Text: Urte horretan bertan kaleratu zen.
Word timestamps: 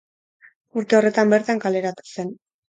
Urte 0.81 0.97
horretan 0.99 1.35
bertan 1.35 1.61
kaleratu 1.67 2.09
zen. 2.17 2.35